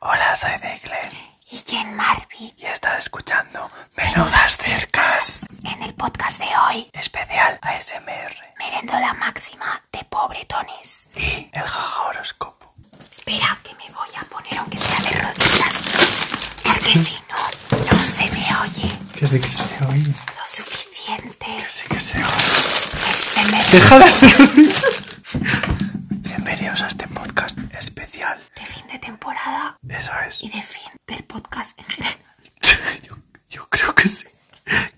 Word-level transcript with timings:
Hola, 0.00 0.36
soy 0.36 0.50
Declan 0.62 1.10
y 1.50 1.58
Jen 1.58 1.94
Marby 1.94 2.54
y 2.56 2.66
estás 2.66 2.98
escuchando 3.00 3.70
Menudas 3.96 4.56
Cercas, 4.56 5.40
en 5.64 5.82
el 5.82 5.94
podcast 5.94 6.38
de 6.38 6.46
hoy. 6.46 6.88
especial 6.92 7.58
ASMR 7.62 8.36
Merendola 8.58 9.14
máxima 9.14 9.82
de 9.92 10.04
pobretones. 10.04 11.10
y 11.16 11.48
el 11.52 11.62
jaja 11.62 12.02
horóscopo. 12.08 12.74
Espera 13.12 13.58
que 13.64 13.74
me 13.74 13.90
voy 13.92 14.08
a 14.16 14.24
poner 14.24 14.58
aunque 14.58 14.78
sea 14.78 15.00
de 15.00 15.10
rodillas, 15.18 15.74
porque 16.62 16.94
si 16.96 17.18
no, 17.28 17.96
no 17.96 18.04
se 18.04 18.24
me 18.30 18.56
oye 18.62 18.98
¿Qué 19.18 19.26
sé 19.26 19.40
que 19.40 19.52
se 19.52 19.84
oye? 19.86 20.02
lo 20.12 20.46
suficiente. 20.46 21.46
¿Qué 21.46 21.70
sé 21.70 21.84
que 21.88 22.00
se 22.00 22.18
oye? 22.18 22.62
Que 23.04 23.14
se 23.14 23.44
me 23.44 23.58
Deja 23.66 23.98
de 23.98 25.07
especial. 28.34 28.54
de 28.54 28.66
fin 28.66 28.86
de 28.88 28.98
temporada 28.98 29.76
Eso 29.88 30.12
es. 30.28 30.42
y 30.42 30.50
de 30.50 30.62
fin 30.62 30.92
del 31.06 31.24
podcast 31.24 31.78
en 31.78 31.84
general. 31.86 32.18
Yo, 33.06 33.16
yo 33.48 33.68
creo 33.68 33.94
que 33.94 34.08
sí. 34.08 34.26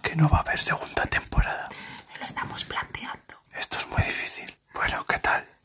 Que 0.03 0.17
no 0.17 0.29
va 0.29 0.39
a 0.39 0.41
haber 0.41 0.59
segunda 0.59 1.05
temporada. 1.07 1.69
Lo 2.19 2.25
estamos 2.25 2.65
planteando. 2.65 3.35
Esto 3.55 3.79
es 3.79 3.87
muy 3.89 4.03
difícil. 4.03 4.57
Bueno, 4.75 5.05
¿qué 5.07 5.19
tal? 5.19 5.47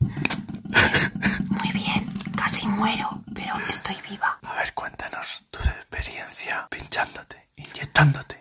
Muy 1.48 1.72
bien, 1.72 2.06
casi 2.36 2.66
muero, 2.68 3.22
pero 3.34 3.54
estoy 3.68 3.96
viva. 4.08 4.38
A 4.46 4.52
ver, 4.54 4.74
cuéntanos 4.74 5.42
tu 5.50 5.58
experiencia 5.60 6.66
pinchándote, 6.70 7.48
inyectándote. 7.56 8.38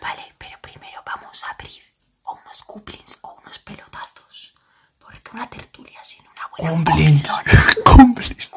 Vale, 0.00 0.22
pero 0.38 0.56
primero 0.60 1.02
vamos 1.04 1.42
a 1.44 1.50
abrir 1.50 1.82
o 2.22 2.34
unos 2.36 2.62
couplings 2.62 3.18
o 3.22 3.34
unos 3.42 3.58
pelotazos. 3.58 4.54
Porque 4.98 5.30
una 5.32 5.48
tertulia 5.50 6.02
sin 6.04 6.22
una 6.28 6.46
buena 6.56 6.70
Cumplins. 6.70 7.28
comilona. 7.30 7.74
Cumplins. 7.84 8.50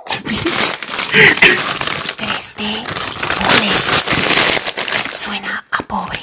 3D 2.17 2.85
Pules. 3.39 3.85
Suena 5.17 5.65
a 5.71 5.77
pobre. 5.83 6.19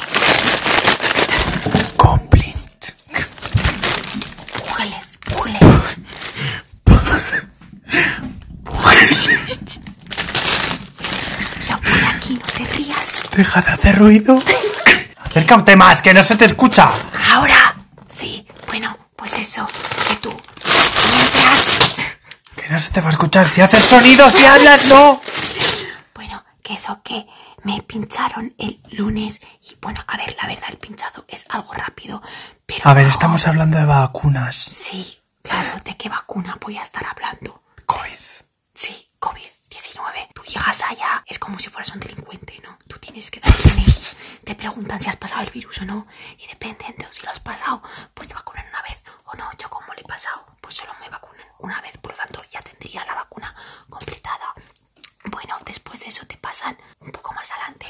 Cumplins. 1.96 2.94
Pujeles, 4.52 5.18
pujeles. 5.24 5.60
Yo 11.68 11.78
por 11.80 12.04
aquí 12.14 12.34
no 12.34 12.46
te 12.56 12.64
rías. 12.72 13.22
Deja 13.36 13.60
de 13.62 13.70
hacer 13.72 13.83
ruido. 13.94 14.38
Acércate 15.18 15.76
más, 15.76 16.02
que 16.02 16.14
no 16.14 16.22
se 16.22 16.36
te 16.36 16.44
escucha. 16.44 16.90
Ahora. 17.32 17.74
Sí, 18.10 18.46
bueno, 18.68 18.96
pues 19.16 19.34
eso. 19.38 19.66
Que 20.08 20.16
tú. 20.16 20.40
Mientras. 21.08 21.66
Que 22.56 22.68
no 22.68 22.78
se 22.78 22.90
te 22.92 23.00
va 23.00 23.08
a 23.08 23.10
escuchar. 23.10 23.48
Si 23.48 23.60
haces 23.60 23.84
sonido, 23.84 24.30
si 24.30 24.44
hablas, 24.44 24.84
no. 24.86 25.20
Bueno, 26.14 26.44
que 26.62 26.74
eso 26.74 27.00
que 27.02 27.26
me 27.64 27.82
pincharon 27.82 28.54
el 28.58 28.80
lunes. 28.92 29.40
Y 29.68 29.76
bueno, 29.80 30.04
a 30.06 30.16
ver, 30.16 30.36
la 30.40 30.46
verdad, 30.48 30.68
el 30.70 30.78
pinchado 30.78 31.24
es 31.28 31.44
algo 31.50 31.72
rápido. 31.74 32.22
Pero. 32.66 32.82
A 32.88 32.94
ver, 32.94 33.04
no- 33.06 33.10
estamos 33.10 33.46
hablando 33.46 33.76
de 33.78 33.84
vacunas. 33.86 34.56
Sí, 34.56 35.18
claro, 35.42 35.70
¿de 35.84 35.96
qué 35.96 36.08
vacuna 36.08 36.56
voy 36.60 36.78
a 36.78 36.82
estar 36.82 37.04
hablando? 37.06 37.62
COVID. 37.86 38.10
Sí, 38.72 39.08
COVID-19. 39.20 40.28
Tú 40.34 40.42
llegas 40.44 40.82
allá, 40.82 41.24
es 41.26 41.38
como 41.38 41.58
si 41.58 41.68
fueras 41.70 41.90
un 41.92 42.00
delincuente, 42.00 42.60
¿no? 42.64 42.78
Tienes 43.04 43.30
que 43.30 43.40
dar 43.40 43.52
DNI. 43.52 43.84
Te 44.44 44.54
preguntan 44.54 45.00
si 45.00 45.08
has 45.10 45.16
pasado 45.16 45.42
el 45.42 45.50
virus 45.50 45.82
o 45.82 45.84
no. 45.84 46.06
Y 46.38 46.46
dependiendo 46.46 47.06
si 47.10 47.22
lo 47.22 47.30
has 47.30 47.40
pasado, 47.40 47.82
pues 48.14 48.28
te 48.28 48.34
vacunan 48.34 48.64
una 48.68 48.82
vez 48.82 49.02
o 49.24 49.34
no. 49.36 49.48
Yo 49.58 49.68
como 49.68 49.92
le 49.94 50.00
he 50.00 50.04
pasado, 50.04 50.46
pues 50.60 50.74
solo 50.74 50.92
me 51.00 51.08
vacunan 51.08 51.46
una 51.58 51.80
vez. 51.82 51.96
Por 51.98 52.12
lo 52.12 52.16
tanto, 52.16 52.42
ya 52.50 52.60
tendría 52.62 53.04
la 53.04 53.14
vacuna 53.14 53.54
completada. 53.90 54.54
Bueno, 55.26 55.58
después 55.66 56.00
de 56.00 56.06
eso 56.08 56.26
te 56.26 56.36
pasan 56.38 56.76
un 57.00 57.12
poco 57.12 57.32
más 57.34 57.50
adelante 57.52 57.86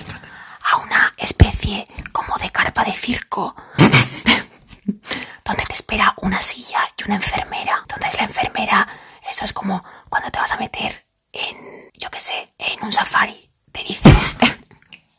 a 0.63 0.77
una 0.79 1.13
especie 1.17 1.85
como 2.13 2.37
de 2.39 2.51
carpa 2.51 2.85
de 2.85 2.93
circo 2.93 3.55
donde 5.45 5.65
te 5.67 5.73
espera 5.73 6.15
una 6.19 6.41
silla 6.43 6.81
y 6.97 7.05
una 7.05 7.17
enfermera. 7.17 7.79
Entonces 7.83 8.17
la 8.17 8.25
enfermera, 8.25 8.89
eso 9.31 9.45
es 9.45 9.53
como 9.53 9.83
cuando 10.09 10.31
te 10.31 10.39
vas 10.39 10.51
a 10.53 10.57
meter 10.57 11.07
en, 11.33 11.91
yo 11.95 12.11
qué 12.11 12.21
sé, 12.21 12.53
en 12.59 12.83
un 12.83 12.93
safari. 12.93 13.51
Te 13.73 13.83
dice, 13.83 14.09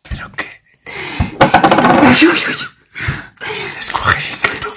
¿Pero 0.09 0.31
qué? 0.31 0.61
Uy, 0.85 2.27
uy, 2.27 2.43
uy. 2.47 3.55
Se 3.55 3.69
descojeriza 3.75 4.47
todo. 4.61 4.75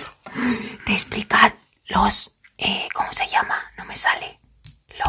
te 0.84 0.92
explican 0.92 1.54
los, 1.86 2.38
eh, 2.58 2.88
¿cómo 2.94 3.12
se 3.12 3.26
llama? 3.28 3.70
No 3.76 3.84
me 3.84 3.94
sale. 3.96 4.40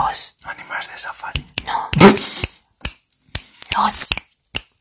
Los, 0.08 0.38
Animales 0.46 0.90
de 0.92 0.98
safari. 1.00 1.46
no. 1.66 1.90
Los, 3.78 4.10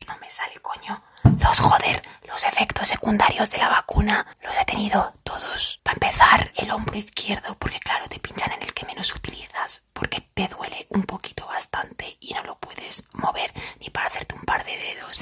no 0.07 0.17
me 0.19 0.29
sale, 0.29 0.55
coño. 0.61 1.03
Los, 1.39 1.59
joder, 1.59 2.01
los 2.27 2.43
efectos 2.45 2.87
secundarios 2.87 3.49
de 3.49 3.57
la 3.57 3.69
vacuna 3.69 4.25
los 4.43 4.57
he 4.57 4.65
tenido 4.65 5.13
todos. 5.23 5.79
Para 5.83 5.95
empezar, 5.95 6.51
el 6.55 6.71
hombro 6.71 6.97
izquierdo, 6.97 7.55
porque 7.59 7.79
claro, 7.79 8.07
te 8.07 8.19
pinchan 8.19 8.51
en 8.53 8.63
el 8.63 8.73
que 8.73 8.85
menos 8.85 9.13
utilizas, 9.13 9.83
porque 9.93 10.21
te 10.33 10.47
duele 10.47 10.87
un 10.89 11.03
poquito 11.03 11.45
bastante 11.45 12.17
y 12.19 12.33
no 12.33 12.43
lo 12.43 12.59
puedes 12.59 13.03
mover 13.13 13.51
ni 13.79 13.89
para 13.89 14.07
hacerte 14.07 14.35
un 14.35 14.41
par 14.41 14.63
de 14.65 14.77
dedos. 14.77 15.19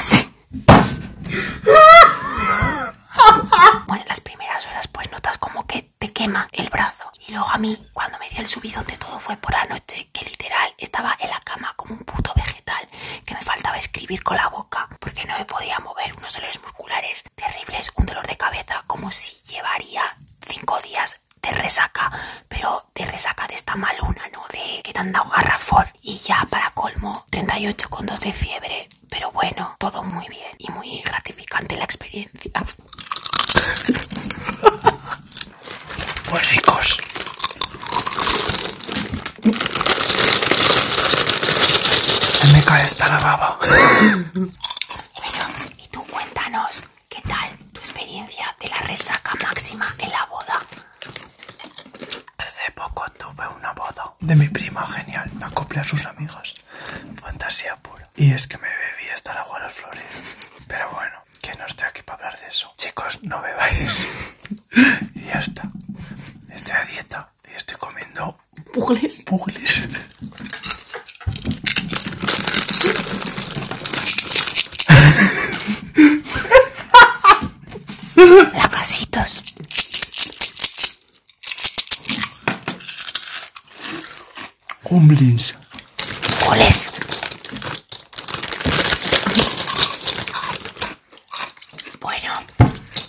Así. 0.00 0.32
Bueno, 3.86 4.02
en 4.02 4.08
las 4.08 4.20
primeras 4.20 4.66
horas 4.66 4.88
pues 4.88 5.10
notas 5.10 5.38
como 5.38 5.66
que 5.66 5.94
quema 6.12 6.48
el 6.52 6.68
brazo. 6.68 7.10
Y 7.26 7.32
luego 7.32 7.48
a 7.48 7.58
mí, 7.58 7.76
cuando 7.92 8.18
me 8.18 8.28
dio 8.28 8.40
el 8.40 8.48
subidón 8.48 8.84
de 8.86 8.96
todo 8.96 9.18
fue 9.18 9.36
por 9.36 9.52
la 9.52 9.64
noche, 9.64 10.08
que 10.12 10.24
literal 10.24 10.72
estaba 10.78 11.16
en 11.20 11.30
la 11.30 11.40
cama 11.40 11.72
como 11.76 11.94
un 11.94 12.04
puto 12.04 12.32
vegetal, 12.34 12.86
que 13.24 13.34
me 13.34 13.40
faltaba 13.40 13.76
escribir 13.76 14.22
con 14.22 14.36
la 14.36 14.48
boca, 14.48 14.88
porque 15.00 15.24
no 15.24 15.36
me 15.38 15.44
podía 15.44 15.78
mover, 15.80 16.16
unos 16.16 16.32
dolores 16.34 16.60
musculares 16.62 17.24
terribles, 17.34 17.92
un 17.96 18.06
dolor 18.06 18.26
de 18.26 18.36
cabeza, 18.36 18.84
como 18.86 19.10
si 19.10 19.34
llevaría 19.52 20.02
cinco 20.46 20.78
días 20.80 21.20
de 21.42 21.50
resaca, 21.52 22.10
pero 22.48 22.86
de 22.94 23.04
resaca 23.04 23.46
de 23.46 23.54
esta 23.54 23.76
maluna, 23.76 24.22
¿no? 24.32 24.42
De 24.52 24.82
que 24.82 24.92
te 24.92 24.98
han 24.98 25.12
dado 25.12 25.30
garrafón. 25.30 25.86
Y 26.02 26.16
ya 26.18 26.46
para 26.50 26.70
colmo, 26.70 27.24
38 27.30 27.88
con 27.88 28.06
2 28.06 28.20
de 28.20 28.32
fiebre. 28.32 28.88
Pero 29.08 29.30
bueno, 29.32 29.76
todo 29.78 30.02
muy 30.02 30.28
bien 30.28 30.54
y 30.58 30.70
muy 30.70 31.00
gratificante 31.02 31.76
la 31.76 31.84
experiencia. 31.84 32.50
Ricos. 36.42 36.98
Se 42.32 42.46
me 42.52 42.62
cae 42.62 42.84
esta 42.84 43.08
la 43.08 43.18
baba. 43.18 43.58
Bueno, 44.34 44.50
y 45.78 45.88
tú 45.88 46.04
cuéntanos, 46.06 46.84
¿qué 47.08 47.20
tal 47.22 47.56
tu 47.72 47.80
experiencia 47.80 48.54
de 48.60 48.68
la 48.68 48.76
resaca 48.78 49.32
máxima 49.42 49.94
en 49.98 50.10
la 50.10 50.24
boda? 50.26 50.62
Hace 52.38 52.70
poco 52.74 53.04
tuve 53.18 53.46
una 53.58 53.72
boda 53.72 54.14
de 54.20 54.34
mi 54.36 54.48
prima 54.48 54.86
genial. 54.86 55.30
Me 55.40 55.46
acoplé 55.46 55.80
a 55.80 55.84
sus 55.84 56.04
amigas. 56.06 56.54
Fantasía 57.20 57.76
pura. 57.76 58.08
Y 58.16 58.32
es 58.32 58.46
que 58.46 58.58
me 58.58 58.68
bebí 58.68 59.08
hasta 59.14 59.32
el 59.32 59.38
agua 59.38 59.58
de 59.60 59.66
las 59.66 59.74
flores. 59.74 60.02
Pero 60.66 60.90
bueno, 60.90 61.16
que 61.40 61.54
no 61.54 61.66
estoy 61.66 61.86
aquí 61.88 62.02
para 62.02 62.16
hablar 62.26 62.40
de 62.40 62.48
eso. 62.48 62.72
Chicos, 62.76 63.18
no 63.22 63.40
bebáis. 63.40 64.06
y 65.14 65.24
ya 65.24 65.38
está. 65.40 65.62
Estoy 66.54 66.74
a 66.74 66.84
dieta 66.84 67.30
y 67.52 67.56
estoy 67.56 67.76
comiendo 67.76 68.38
Pules. 68.72 69.22
pugles. 69.22 69.80
Lacasitos. 78.54 79.42
Humblins. 84.84 85.54
Pules. 86.46 86.92
Bueno, 92.00 92.32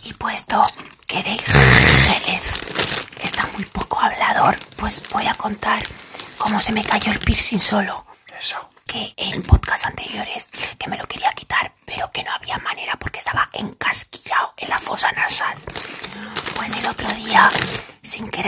y 0.04 0.14
puesto 0.14 0.64
que 1.08 1.24
de 1.24 1.38
Jerez 1.38 2.44
está 3.24 3.48
muy 3.54 3.66
poco 3.66 4.00
hablador, 4.00 4.58
pues 4.78 5.02
voy 5.12 5.26
a 5.28 5.34
contar 5.36 5.82
cómo 6.38 6.60
se 6.60 6.72
me 6.72 6.84
cayó 6.84 7.12
el 7.12 7.20
piercing 7.20 7.60
solo. 7.60 8.06
Eso. 8.40 8.70
que 8.86 9.14
en 9.18 9.42
podcast 9.44 9.86
anteriores 9.88 10.50
dije 10.52 10.78
que 10.78 10.88
me 10.90 10.98
lo 10.98 11.06
quería 11.08 11.32
quitar, 11.34 11.74
pero 11.86 12.10
que 12.12 12.24
no 12.24 12.32
había 12.32 12.58
manera 12.60 12.96
porque 12.98 13.20
estaba 13.20 13.50
encasquillado 13.54 14.54
en 14.58 14.70
la 14.70 14.80
fosa 14.80 15.12
nasal. 15.12 15.58
Pues 16.56 16.74
el 16.78 16.86
otro 16.88 17.10
día, 17.14 17.50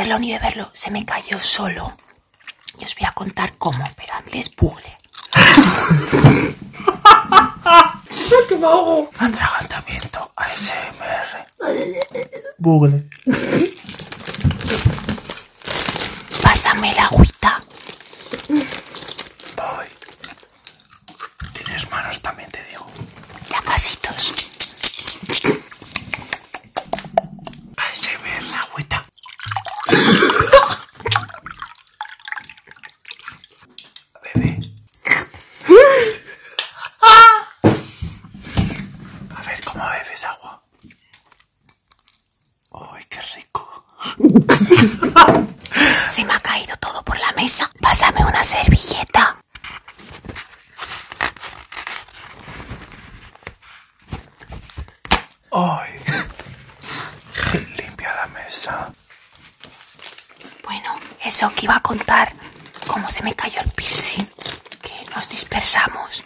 quererlo 0.09 0.19
ni 0.25 0.33
beberlo, 0.33 0.69
se 0.73 0.89
me 0.89 1.05
cayó 1.05 1.39
solo. 1.39 1.95
Y 2.79 2.83
os 2.83 2.95
voy 2.95 3.05
a 3.05 3.11
contar 3.11 3.53
cómo, 3.59 3.83
pero 3.95 4.13
antes 4.13 4.49
bugle. 4.55 4.97
Atragantamiento 9.19 10.31
ASMR. 10.35 11.45
Bugle. 12.57 13.07
Pásame 16.41 16.93
la 16.95 17.03
agüita. 17.03 17.63
Voy. 19.55 19.85
varias 21.63 21.91
manos, 21.91 22.19
también 22.21 22.49
te 22.49 22.63
digo. 22.65 22.85
Ya 23.51 23.61
casitos. 23.61 24.33
Ahí 27.77 27.95
se 27.97 28.17
ve 28.17 28.41
la 28.51 28.57
agüita. 28.61 29.05
Bebé. 34.33 34.59
A 39.35 39.41
ver 39.43 39.63
cómo 39.63 39.83
bebes 39.89 40.23
agua. 40.23 40.61
¡Ay, 42.93 43.03
qué 43.09 43.21
rico! 43.35 43.85
Se 46.09 46.25
me 46.25 46.33
ha 46.33 46.39
caído 46.39 46.75
todo 46.77 47.03
por 47.03 47.17
la 47.19 47.31
mesa. 47.33 47.69
Pásame 47.81 48.23
una 48.25 48.43
servilleta. 48.43 49.35
¡Ay! 55.51 55.89
Limpia 57.77 58.13
la 58.15 58.27
mesa. 58.27 58.93
Bueno, 60.63 60.95
eso 61.23 61.51
que 61.55 61.65
iba 61.65 61.75
a 61.77 61.81
contar, 61.81 62.33
cómo 62.87 63.09
se 63.09 63.23
me 63.23 63.33
cayó 63.33 63.59
el 63.61 63.71
piercing, 63.71 64.25
que 64.81 64.93
nos 65.15 65.29
dispersamos. 65.29 66.23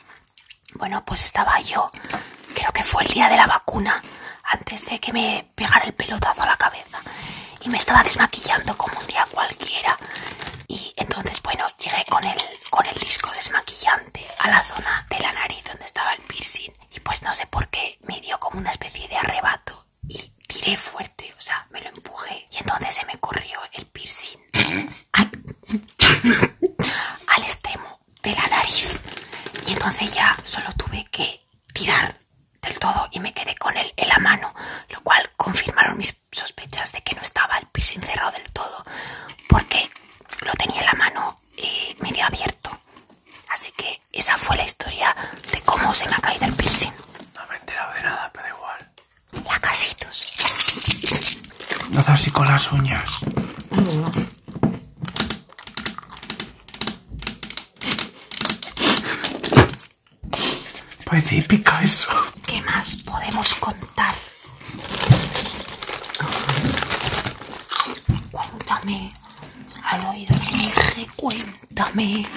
Bueno, 0.76 1.04
pues 1.06 1.24
estaba 1.24 1.60
yo, 1.62 1.92
creo 2.54 2.72
que 2.72 2.84
fue 2.84 3.04
el 3.04 3.10
día 3.10 3.30
de 3.30 3.38
la 3.38 3.48
vacuna, 3.48 4.02
antes 4.44 4.86
de 4.86 5.00
que 5.00 5.14
me 5.14 5.50
pegara 5.56 5.86
el 5.86 5.94
pelotazo 5.94 6.44
a 6.44 6.46
la 6.48 6.58
cabeza. 6.58 7.00
Y 7.62 7.70
me 7.70 7.78
estaba 7.78 8.04
desmaquillando 8.04 8.78
como 8.78 9.00
un 9.00 9.08
día 9.08 9.26
cualquiera. 9.32 9.98
Y 10.68 10.94
entonces, 10.98 11.42
bueno, 11.42 11.66
llegué 11.78 12.04
con 12.10 12.24
el, 12.26 12.38
con 12.70 12.86
el 12.86 12.96
disco 12.96 13.32
desmaquillante 13.32 14.22
a 14.40 14.50
la 14.50 14.64
zona 14.64 15.08
de 15.10 15.20
la 15.20 15.32
nariz 15.32 15.64
donde 15.64 15.86
estaba 15.86 16.14
el 16.14 16.22
piercing. 16.24 16.72
Y 16.92 17.00
pues 17.00 17.22
no 17.22 17.34
sé 17.34 17.48
por 17.48 17.68
qué 17.70 17.98
me 18.08 18.20
dio 18.20 18.40
como 18.40 18.60
una 18.60 18.72
especie 18.72 19.08
de 19.08 19.18
arrebato. 19.18 19.86
Y 20.08 20.34
tiré 20.48 20.76
fuerte, 20.76 21.34
o 21.38 21.42
sea, 21.42 21.66
me 21.72 21.80
lo 21.82 21.90
empujé. 21.90 22.48
Y 22.52 22.58
entonces 22.58 22.96
se 22.96 23.06
me 23.06 23.18
corrió 23.20 23.60
el 23.74 23.86
piercing 23.88 24.40
al, 25.14 25.32
al 27.28 27.44
extremo 27.44 28.00
de 28.22 28.32
la 28.32 28.48
nariz. 28.48 28.92
Y 29.68 29.74
entonces 29.74 30.14
ya 30.14 30.33
solo 30.44 30.72
tuve 30.74 31.06
que 31.06 31.46
tirar 31.74 32.18
del 32.62 32.80
todo 32.80 33.08
y 33.12 33.20
me 33.20 33.34
quedé 33.34 33.56
con 33.56 33.76
él 33.78 33.94
en 33.98 34.08
la 34.08 34.18
mano, 34.20 34.54
lo 34.90 35.02
cual 35.02 35.30
confirmaron 35.36 35.98
mis 35.98 36.16
sospechas 36.32 36.92
de 36.92 37.02
que 37.02 37.16
no 37.16 37.22
estaba 37.22 37.58
el 37.58 37.68
piercing 37.68 38.02
cerrado 38.02 38.32
del 38.32 38.52
todo, 38.52 38.84
porque 39.50 39.90
lo 40.42 40.52
tenía 40.54 40.82
en 40.82 40.86
la 40.86 40.94
mano 40.94 41.36
eh, 41.58 41.96
medio 42.02 42.26
abierto. 42.26 42.70
Así 43.50 43.72
que 43.74 44.02
esa 44.12 44.38
fue 44.38 44.56
la 44.56 44.64
historia 44.64 45.16
de 45.52 45.62
cómo 45.62 45.94
se 45.94 46.08
me 46.10 46.16
ha 46.16 46.20
caído 46.20 46.46
el 46.46 46.54
piercing. 46.54 46.94
No 47.36 47.46
me 47.48 47.56
he 47.56 47.60
enterado 47.60 47.94
de 47.94 48.04
nada, 48.04 48.32
pero 48.34 48.46
da 48.46 48.50
igual. 48.56 48.92
La 49.46 49.60
casitos. 49.60 50.28
No 51.90 52.00
haz 52.00 52.10
así 52.10 52.32
con 52.32 52.48
las 52.48 52.72
uñas. 52.72 53.04
Eso. 61.16 62.10
¿Qué 62.48 62.62
más 62.62 62.98
podemos 62.98 63.54
contar? 63.56 64.16
Cuéntame. 68.32 69.14
Al 69.84 70.06
oído 70.08 70.36
hija, 70.52 70.82
cuéntame. 71.16 72.28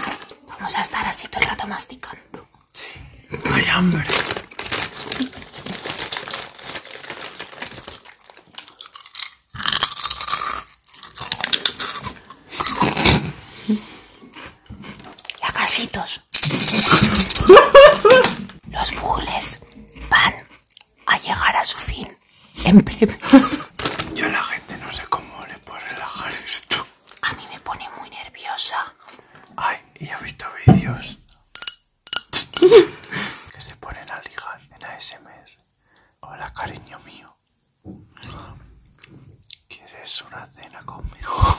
Vamos 0.48 0.74
a 0.74 0.82
estar 0.82 1.06
así 1.06 1.26
todo 1.28 1.42
el 1.42 1.48
rato 1.48 1.66
masticando. 1.66 2.48
Sí. 2.72 2.92
Hay 3.52 3.64
hambre. 3.66 4.04
Ya 15.40 15.52
casitos. 15.52 16.22
Los 18.70 18.92
bucles 19.00 19.58
van 20.10 20.34
a 21.06 21.18
llegar 21.18 21.56
a 21.56 21.64
su 21.64 21.78
fin 21.78 22.06
en 22.64 22.84
breve. 22.84 23.18
Yo 24.14 24.26
a 24.26 24.28
la 24.28 24.42
gente 24.42 24.76
no 24.76 24.92
sé 24.92 25.02
cómo 25.06 25.46
le 25.46 25.58
puedo 25.60 25.80
relajar 25.80 26.32
esto. 26.46 26.86
A 27.22 27.32
mí 27.32 27.46
me 27.50 27.58
pone 27.60 27.88
muy 27.98 28.10
nerviosa. 28.10 28.94
Ay, 29.56 29.78
y 29.98 30.08
he 30.10 30.16
visto 30.16 30.44
vídeos 30.66 31.18
que 33.50 33.60
se 33.62 33.74
ponen 33.76 34.10
a 34.10 34.20
ligar 34.20 34.60
en 34.60 34.84
ASMR. 34.84 35.50
Hola, 36.20 36.52
cariño 36.52 36.98
mío. 37.00 37.34
¿Quieres 39.68 40.20
una 40.22 40.46
cena 40.46 40.82
conmigo? 40.82 41.56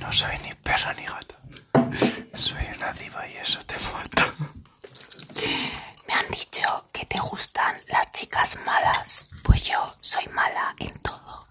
No 0.00 0.12
soy 0.12 0.38
ni 0.44 0.54
perra 0.54 0.94
ni 0.94 1.04
gata. 1.04 1.34
Soy 2.36 2.64
una 2.76 2.92
diva 2.92 3.26
y 3.26 3.36
eso 3.38 3.58
te 3.66 3.76
mata. 3.92 4.32
Me 6.06 6.14
han 6.14 6.28
dicho 6.30 6.86
que 6.92 7.04
te 7.06 7.18
gustan 7.18 7.74
las 7.88 8.12
chicas 8.12 8.58
malas. 8.64 9.30
Pues 9.42 9.62
yo 9.64 9.96
soy 10.00 10.26
mala 10.28 10.74
en 10.78 10.96
todo. 11.00 11.48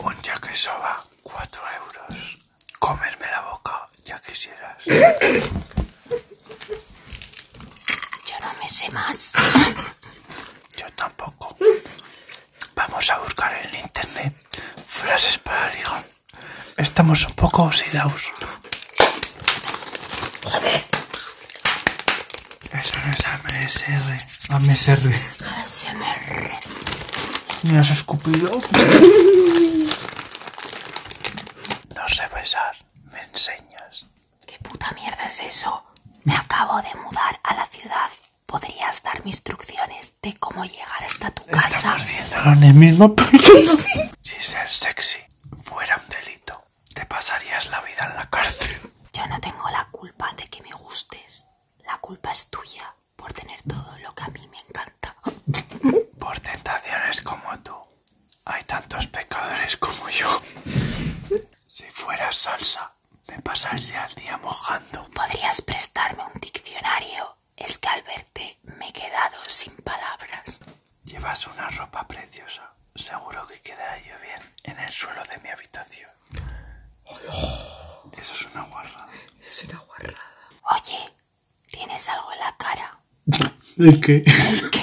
Un 0.00 0.20
yakisoba, 0.22 1.06
4 1.22 1.62
euros. 1.80 2.38
Comerme 2.78 3.26
la 3.30 3.40
boca, 3.42 3.86
ya 4.04 4.20
quisieras. 4.20 4.76
Yo 4.84 4.96
no 8.40 8.52
me 8.60 8.68
sé 8.68 8.90
más. 8.90 9.32
Yo 10.76 10.86
tampoco. 10.94 11.56
Vamos 12.74 13.08
a 13.08 13.18
buscar 13.18 13.54
en 13.64 13.74
internet 13.76 14.36
frases 14.86 15.38
para 15.38 15.72
ligar. 15.72 16.04
Estamos 16.94 17.26
un 17.26 17.32
poco 17.34 17.64
oxidados. 17.64 18.32
Joder. 20.44 20.84
Eso 22.72 22.96
no 23.04 23.12
es 23.12 23.26
AMSR. 23.26 24.54
AMSR. 24.54 25.12
ASMR. 25.60 26.52
¿Me 27.64 27.78
has 27.80 27.90
escupido? 27.90 28.48
No 31.96 32.08
sé 32.08 32.28
besar. 32.32 32.76
¿Me 33.10 33.20
enseñas? 33.22 34.06
¿Qué 34.46 34.56
puta 34.60 34.92
mierda 34.92 35.24
es 35.28 35.40
eso? 35.40 35.82
Me 36.22 36.36
acabo 36.36 36.80
de 36.80 36.94
mudar 36.94 37.40
a 37.42 37.54
la 37.56 37.66
ciudad. 37.66 38.08
¿Podrías 38.46 39.02
darme 39.02 39.30
instrucciones 39.30 40.14
de 40.22 40.32
cómo 40.34 40.64
llegar 40.64 41.02
hasta 41.04 41.32
tu 41.32 41.44
casa? 41.46 41.96
Estamos 41.96 42.06
viéndolo 42.06 42.52
en 42.52 42.62
el 42.62 42.74
mismo. 42.74 43.16
Si 44.22 44.40
ser 44.40 44.70
sexy 44.70 45.18
fuera 45.62 45.96
un 45.96 46.08
delito, 46.08 46.64
te 46.94 47.04
pasarías 47.06 47.68
la 47.70 47.80
vida 47.80 48.06
en 48.10 48.16
la 48.16 48.30
cárcel. 48.30 48.80
Yo 49.12 49.26
no 49.26 49.40
tengo 49.40 49.68
la 49.70 49.84
culpa 49.90 50.32
de 50.36 50.44
que 50.48 50.62
me 50.62 50.72
gustes. 50.72 51.46
La 51.84 51.98
culpa 51.98 52.30
es 52.30 52.48
tuya 52.50 52.94
por 53.16 53.32
tener 53.32 53.60
todo 53.64 53.98
lo 53.98 54.14
que 54.14 54.22
a 54.22 54.28
mí 54.28 54.48
me 54.48 54.58
encanta. 54.58 55.16
Por 56.18 56.38
tentaciones 56.40 57.20
como 57.22 57.58
tú, 57.62 57.74
hay 58.44 58.62
tantos 58.64 59.06
pecadores 59.08 59.76
como 59.76 60.08
yo. 60.08 60.40
Si 61.66 61.84
fuera 61.90 62.32
salsa, 62.32 62.92
me 63.28 63.40
pasaría 63.42 64.06
el 64.06 64.14
día 64.14 64.36
mojando. 64.38 65.08
¿Podrías 65.10 65.60
prestarme 65.62 66.22
un 66.32 66.40
diccionario? 66.40 67.36
Es 67.56 67.78
que 67.78 67.88
al 67.88 68.02
verte 68.02 68.58
me 68.62 68.88
he 68.88 68.92
quedado 68.92 69.36
sin 69.46 69.74
palabras. 69.76 70.60
Llevas 71.04 71.46
una 71.48 71.68
ropa 71.70 72.06
preciosa. 72.06 72.70
Seguro 72.94 73.46
que 73.48 73.60
quedará 73.60 73.98
yo 73.98 74.14
bien 74.22 74.40
en 74.62 74.78
el 74.78 74.90
suelo 74.92 75.22
de 75.24 75.38
mi 75.38 75.48
habitación. 75.50 76.10
Eso 78.16 78.32
es 78.34 78.46
una 78.54 78.62
guarrada. 78.64 79.08
Oye, 80.70 80.98
¿tienes 81.66 82.08
algo 82.08 82.32
en 82.32 82.38
la 82.38 82.56
cara? 82.56 82.98
¿El 83.76 84.22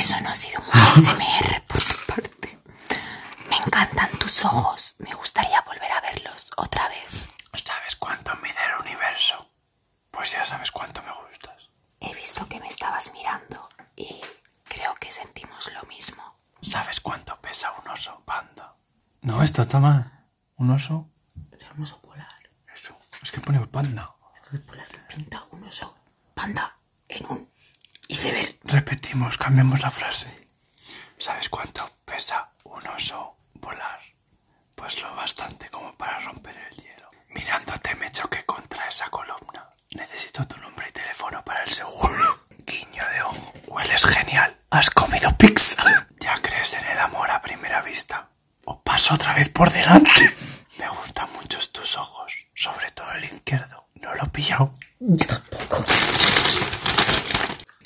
Eso 0.00 0.18
no 0.22 0.30
ha 0.30 0.34
sido 0.34 0.58
un 0.62 0.66
ASMR 0.72 1.62
por 1.68 1.82
tu 1.82 1.94
parte. 2.06 2.58
Me 3.50 3.56
encantan 3.56 4.08
tus 4.18 4.46
ojos. 4.46 4.94
Me 4.98 5.12
gustaría 5.12 5.60
volver 5.60 5.92
a 5.92 6.00
verlos 6.00 6.48
otra 6.56 6.88
vez. 6.88 7.28
¿Sabes 7.62 7.96
cuánto 7.96 8.34
mide 8.36 8.54
el 8.66 8.80
universo? 8.80 9.50
Pues 10.10 10.32
ya 10.32 10.42
sabes 10.46 10.70
cuánto 10.70 11.02
me 11.02 11.12
gustas. 11.12 11.68
He 12.00 12.14
visto 12.14 12.48
que 12.48 12.58
me 12.60 12.68
estabas 12.68 13.12
mirando 13.12 13.68
y 13.94 14.22
creo 14.64 14.94
que 14.94 15.10
sentimos 15.10 15.70
lo 15.74 15.82
mismo. 15.86 16.22
¿Sabes 16.62 17.00
cuánto 17.00 17.38
pesa 17.42 17.70
un 17.72 17.86
oso 17.90 18.22
panda? 18.24 18.74
No, 19.20 19.42
esto 19.42 19.60
está 19.60 19.80
mal. 19.80 20.24
¿Un 20.56 20.70
oso? 20.70 21.10
Es 21.52 21.66
un 21.76 21.82
oso 21.82 22.00
polar. 22.00 22.40
Eso. 22.74 22.96
Es 23.22 23.30
que 23.32 23.40
pone 23.42 23.60
panda. 23.66 24.16
Repetimos, 29.10 29.38
cambiamos 29.38 29.80
la 29.80 29.90
frase. 29.90 30.28
¿Sabes 31.18 31.48
cuánto 31.48 31.90
pesa 32.04 32.48
un 32.62 32.86
oso 32.86 33.38
polar? 33.60 33.98
Pues 34.76 35.02
lo 35.02 35.12
bastante 35.16 35.68
como 35.68 35.92
para 35.96 36.20
romper 36.20 36.56
el 36.56 36.76
hielo. 36.76 37.10
Mirándote 37.30 37.92
me 37.96 38.08
choqué 38.12 38.44
contra 38.44 38.86
esa 38.86 39.10
columna. 39.10 39.68
Necesito 39.96 40.46
tu 40.46 40.56
nombre 40.58 40.86
y 40.88 40.92
teléfono 40.92 41.44
para 41.44 41.64
el 41.64 41.72
seguro. 41.72 42.46
Guiño 42.64 43.02
de 43.12 43.22
ojo. 43.22 43.52
Hueles 43.66 44.04
genial. 44.06 44.56
¿Has 44.70 44.90
comido 44.90 45.36
pizza? 45.36 45.82
¿Ya 46.20 46.40
crees 46.40 46.74
en 46.74 46.84
el 46.84 47.00
amor 47.00 47.32
a 47.32 47.42
primera 47.42 47.82
vista? 47.82 48.28
¿O 48.64 48.80
paso 48.80 49.14
otra 49.14 49.34
vez 49.34 49.48
por 49.48 49.72
delante? 49.72 50.36
Me 50.78 50.88
gustan 50.88 51.32
mucho 51.32 51.58
tus 51.72 51.96
ojos, 51.96 52.32
sobre 52.54 52.88
todo 52.92 53.10
el 53.14 53.24
izquierdo. 53.24 53.88
No 53.94 54.14
lo 54.14 54.22
he 54.22 54.28
pillado. 54.28 54.70
Yo 55.00 55.26
tampoco. 55.26 55.84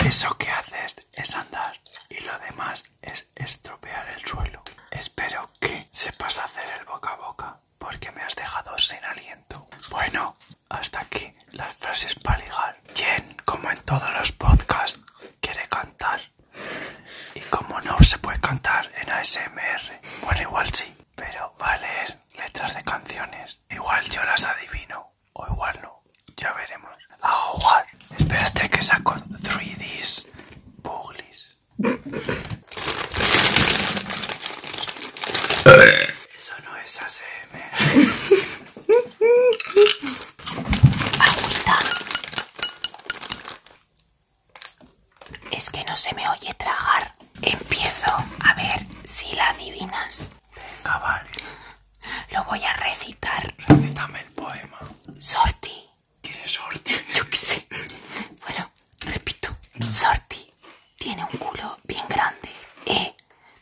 Eso 0.05 0.37
que 0.37 0.51
haces 0.51 0.97
es 1.15 1.35
andar 1.35 1.81
y 2.09 2.21
lo 2.21 2.39
demás 2.41 2.85
es 3.03 3.31
estropear 3.35 4.09
el 4.11 4.25
suelo. 4.25 4.63
Espero 4.91 5.51
que 5.61 5.89
sepas 5.91 6.39
hacer 6.39 6.65
el 6.79 6.85
boca 6.85 7.11
a 7.13 7.17
boca 7.17 7.59
porque 7.79 8.11
me 8.13 8.23
has 8.23 8.35
dejado 8.37 8.77
sin 8.79 9.03
aliento. 9.05 9.67
Bueno, 9.91 10.35
hasta 10.69 11.01
aquí 11.01 11.33
las 11.53 11.75
frases 11.75 12.15
para 12.17 12.39
ligar. 12.39 12.81
Jen, 12.95 13.37
como 13.45 13.71
en 13.71 13.79
todos 13.83 14.13
los 14.19 14.33
podcasts, 14.33 15.01
quiere 15.41 15.67
cantar. 15.69 16.21
Y 17.35 17.41
como 17.41 17.81
no 17.81 17.99
se 18.01 18.19
puede 18.19 18.41
cantar 18.41 18.91
en 19.01 19.11
ASMR, 19.11 20.01
bueno, 20.23 20.43
igual 20.43 20.73
sí, 20.75 20.95
pero 21.15 21.55
va 21.61 21.73
a 21.73 21.79
leer 21.79 22.21
letras 22.37 22.75
de 22.75 22.83
canciones. 22.85 23.59
Igual 23.71 24.05
yo 24.11 24.23
las 24.25 24.45
adivino, 24.45 25.13
o 25.33 25.47
igual 25.47 25.79
no, 25.83 26.03
ya 26.37 26.53
veremos. 26.53 26.93
A 27.23 27.31
jugar. 27.31 27.87
Espérate 28.19 28.69
que 28.69 28.83
saco 28.83 29.15
3Ds. 29.15 30.29
Buglis. 30.83 31.57
Eso 36.37 36.55
no 36.65 36.77
es 36.77 37.01
ASMR. 37.01 37.71
Agüita. 41.21 41.79
Es 45.51 45.71
que 45.85 45.91
no 45.91 45.97
se 45.97 46.15
me 46.15 46.29
oye 46.29 46.55
tragar. 46.55 47.15
Empiezo 47.43 48.11
a 48.45 48.55
ver 48.55 48.87
si 49.05 49.35
la 49.35 49.51
adivinas. 49.51 50.31
Venga, 50.55 50.99
vale. 50.99 51.31
Lo 52.31 52.45
voy 52.45 52.63
a 52.65 52.73
recitar. 52.75 53.55
Recítame 53.69 54.21
el 54.21 54.31
poema. 54.33 54.79
Sorti. 55.19 55.89
¿Quién 56.23 56.39
es 56.45 56.59
Orti? 56.61 56.95
Yo 57.15 57.29
qué 57.29 57.37
sé. 57.37 57.67
Bueno, 58.47 58.71
repito. 59.01 59.57
Sorti 59.91 60.53
tiene 60.99 61.25
un 61.25 61.39
culo 61.39 61.79
bien 61.85 62.07
grande. 62.09 62.51
E 62.87 63.15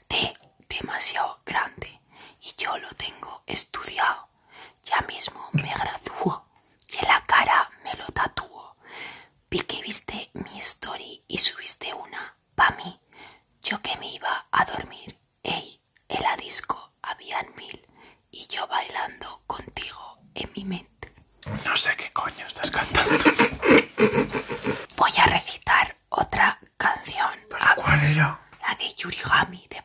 de 0.08 0.32
demasiado 0.68 1.40
grande. 1.44 2.00
Y 2.40 2.54
yo 2.56 2.76
lo 2.78 2.88
tengo 2.94 3.42
estudiado. 3.46 4.28
Ya 4.84 5.00
mismo 5.02 5.48
me 5.52 5.68
gradúo. 5.68 6.46
Y 6.88 6.98
en 6.98 7.08
la 7.08 7.24
cara 7.24 7.70
me 7.84 7.94
lo 7.94 8.06
tatúo. 8.06 8.76
Vi 9.50 9.60
que 9.60 9.82
viste 9.82 10.30
mi 10.34 10.58
story 10.58 11.22
y 11.28 11.38
subiste 11.38 11.92
una 11.94 12.36
pa' 12.54 12.70
mí. 12.78 12.98
Yo 13.62 13.78
que 13.80 13.96
me 13.98 14.08
iba 14.12 14.46
a 14.50 14.64
dormir. 14.64 15.18
Ey, 15.42 15.80
en 16.08 16.22
la 16.22 16.36
disco 16.36 16.94
habían 17.02 17.46
mil. 17.56 17.86
Y 18.30 18.46
yo 18.48 18.66
bailando 18.66 19.42
contigo 19.46 20.18
en 20.34 20.50
mi 20.56 20.64
mente. 20.64 21.12
No 21.64 21.76
sé 21.76 21.94
qué 21.96 22.10
coño 22.12 22.46
estás 22.46 22.70
cantando. 22.70 23.14
Voy 24.96 25.12
a 25.18 25.26
recitar 25.42 25.94
otra 26.08 26.58
canción. 26.76 27.30
¿Pero 27.50 27.64
cuál 27.76 28.04
era? 28.04 28.38
La 28.60 28.74
de 28.76 28.94
Yurigami 28.94 29.66
de 29.68 29.81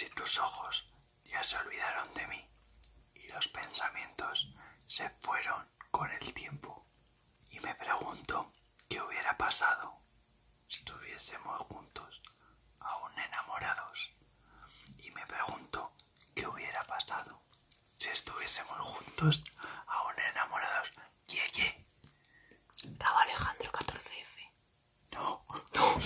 si 0.00 0.08
tus 0.08 0.38
ojos 0.38 0.86
ya 1.24 1.42
se 1.42 1.58
olvidaron 1.58 2.14
de 2.14 2.26
mí 2.28 2.50
y 3.16 3.28
los 3.28 3.48
pensamientos 3.48 4.48
se 4.86 5.10
fueron 5.10 5.68
con 5.90 6.10
el 6.10 6.32
tiempo. 6.32 6.86
Y 7.50 7.60
me 7.60 7.74
pregunto 7.74 8.50
qué 8.88 8.98
hubiera 9.02 9.36
pasado 9.36 10.00
si 10.68 10.78
estuviésemos 10.78 11.60
juntos, 11.64 12.22
aún 12.80 13.12
enamorados. 13.18 14.14
Y 15.00 15.10
me 15.10 15.26
pregunto 15.26 15.92
qué 16.34 16.46
hubiera 16.46 16.82
pasado 16.84 17.42
si 17.98 18.08
estuviésemos 18.08 18.78
juntos, 18.78 19.44
aún 19.86 20.18
enamorados. 20.30 20.92
Ye, 21.26 21.46
ye. 21.52 21.86
Raúl 22.96 23.22
Alejandro 23.24 23.70
14F. 23.70 24.50
No, 25.12 25.44
no. 25.74 26.00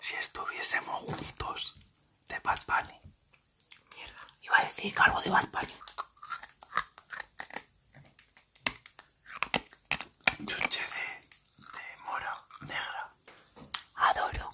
Si 0.00 0.16
estuviésemos 0.16 1.00
juntos, 1.00 1.76
de 2.26 2.40
Bad 2.40 2.58
Bunny. 2.66 3.09
Iba 4.50 4.58
a 4.58 4.64
decir 4.64 4.92
que 4.94 5.02
algo 5.02 5.20
de 5.22 5.30
Bad 5.30 5.48
Bunny. 5.52 5.74
Chuche 10.46 10.82
de, 10.94 11.06
de 11.74 11.84
mora 12.04 12.34
negra. 12.62 13.02
Adoro. 13.94 14.50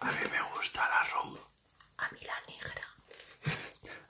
A 0.00 0.06
mí 0.10 0.24
me 0.32 0.42
gusta 0.54 0.80
la 0.88 1.02
roja. 1.12 1.40
A 1.98 2.08
mí 2.10 2.18
la 2.26 2.40
negra. 2.52 2.84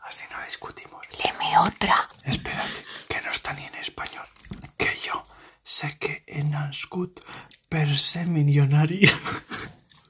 Así 0.00 0.24
no 0.30 0.40
discutimos. 0.46 1.06
Leme 1.22 1.58
otra. 1.58 2.08
Espérate, 2.24 2.84
que 3.08 3.20
no 3.20 3.30
está 3.30 3.52
ni 3.52 3.64
en 3.66 3.74
español. 3.74 4.26
Que 4.78 4.96
yo 4.96 5.26
sé 5.62 5.98
que 5.98 6.24
he 6.26 6.42
nascut 6.42 7.20
per 7.68 7.98
ser 7.98 8.26
milionari. 8.26 9.10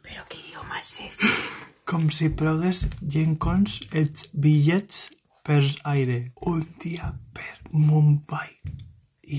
¿Pero 0.03 0.25
qué 0.29 0.39
idioma 0.39 0.79
es 0.81 1.01
ese? 1.01 1.27
Com 1.89 2.11
si 2.13 2.27
plogués 2.37 2.83
llencons 3.01 3.79
els 3.97 4.27
bitllets 4.37 4.99
per 5.41 5.63
aire. 5.89 6.19
Un 6.51 6.67
dia 6.83 7.07
per 7.33 7.55
Mumbai 7.73 8.51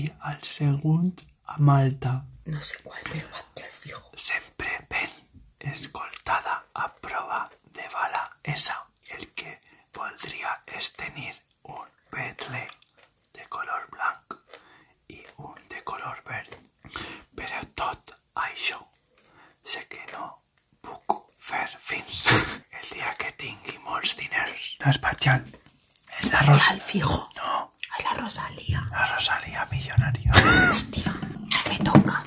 al 0.26 0.40
segon 0.42 1.12
a 1.46 1.60
Malta. 1.68 2.16
No 2.50 2.60
sé 2.60 2.80
cuál, 2.82 2.98
pero 3.12 3.28
va 3.30 3.44
al 3.62 3.70
fijo. 3.70 4.02
Sempre 4.16 4.72
ben 4.90 5.14
escoltada 5.60 6.56
a 6.74 6.88
prova 7.06 7.48
de 7.76 7.86
bala 7.94 8.24
esa. 8.42 8.74
El 9.06 9.28
que 9.28 9.60
podría 9.92 10.58
es 10.66 10.92
tener 10.94 11.34
un 11.62 11.86
Bentley 12.10 12.66
de 13.32 13.46
color 13.48 13.86
blanco 13.92 14.42
y 15.06 15.22
un 15.36 15.54
de 15.68 15.84
color 15.84 16.18
verde. 16.26 16.58
Però 17.36 17.62
tot 17.78 18.10
això 18.34 18.82
sé 19.62 19.86
que 19.86 20.02
no 20.12 20.39
fer 21.50 21.66
fins 21.90 22.22
el 22.80 22.86
dia 22.94 23.12
que 23.20 23.32
tingui 23.42 23.76
molts 23.86 24.14
diners. 24.18 24.68
No 24.84 24.90
és 24.94 25.00
Batllán, 25.04 25.44
és 26.20 26.30
la 26.32 26.42
Rosa. 26.46 26.72
Al 26.76 26.80
fijo. 26.80 27.18
No, 27.36 27.58
Ay, 27.90 28.04
la 28.06 28.14
Rosalía. 28.22 28.82
la 28.92 29.06
Rosalía 29.14 29.66
millonaria. 29.72 30.32
Hostia, 30.70 31.12
me 31.68 31.78
toca. 31.84 32.22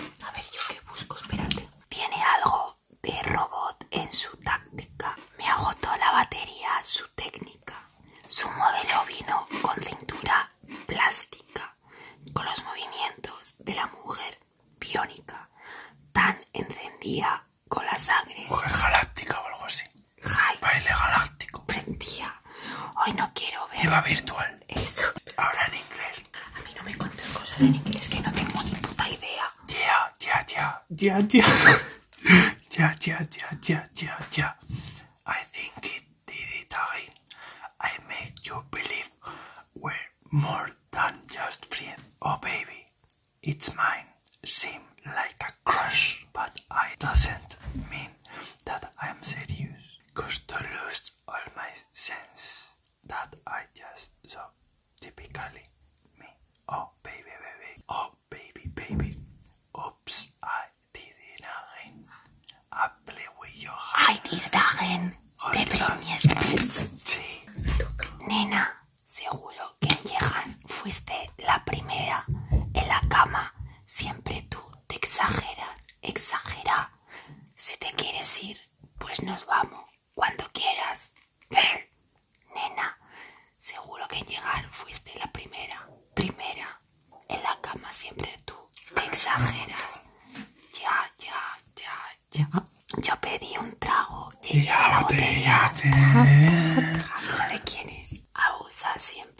Iya. 31.03 31.19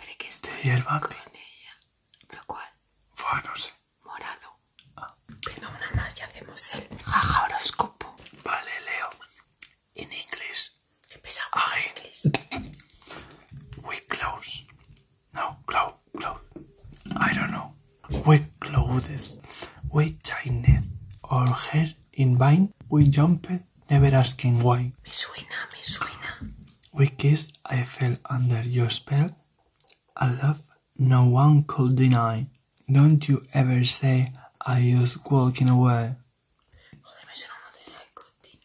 Siempre 0.03 0.17
que 0.17 0.27
estoy 0.27 0.69
el 0.71 0.83
con 0.83 1.11
ella. 1.33 1.73
¿Pero 2.27 2.41
cuál? 2.45 2.67
Fue, 3.13 3.41
no 3.45 3.55
sé. 3.55 3.71
Morado. 4.03 4.59
Venga, 5.45 5.69
una 5.69 5.91
más 5.95 6.17
y 6.19 6.21
hacemos 6.23 6.73
el 6.75 6.87
jaja 7.03 7.43
horóscopo. 7.45 8.13
Vale, 8.43 8.71
Leo. 8.85 9.09
In 9.93 10.11
English, 10.11 10.71
Qué 11.09 11.19
pesado 11.19 11.49
Ay. 11.53 11.83
en 11.83 11.97
inglés. 11.97 12.31
we 13.87 13.95
close. 14.09 14.65
No, 15.33 15.57
close, 15.65 15.95
close. 16.17 16.41
I 17.15 17.33
don't 17.33 17.51
know. 17.51 17.71
We 18.25 18.45
clothed, 18.59 19.39
we 19.89 20.17
chained 20.21 20.67
our 21.23 21.53
hair 21.53 21.95
in 22.11 22.35
vine, 22.37 22.73
we 22.89 23.05
jumped, 23.07 23.49
never 23.89 24.13
asking 24.13 24.61
why. 24.61 24.91
Me 25.03 25.11
suena, 25.11 25.59
me 25.71 25.81
suena. 25.81 26.51
We 26.91 27.07
kissed, 27.07 27.59
I 27.65 27.83
fell 27.83 28.17
under 28.29 28.61
your 28.63 28.89
spell. 28.89 29.29
A 30.23 30.27
love 30.41 30.61
no 30.97 31.25
one 31.25 31.63
could 31.67 31.97
deny. 31.97 32.47
Don't 32.89 33.27
you 33.27 33.43
ever 33.53 33.83
say 33.83 34.31
I 34.65 34.95
was 34.97 35.17
walking 35.29 35.69
away. 35.69 36.15
Joder, 37.03 37.25
me 37.27 37.33
suena. 37.35 37.53